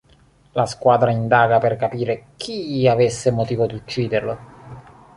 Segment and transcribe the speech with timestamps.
[0.53, 4.37] La squadra indaga per capire chi avesse motivo di ucciderlo.